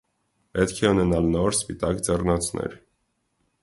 [0.57, 2.79] Պետք է ունենալ նոր, սպիտակ ձեռնոցներ։